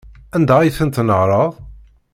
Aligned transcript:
Anda 0.35 0.55
ay 0.59 0.71
tent-tnehṛeḍ? 0.77 1.53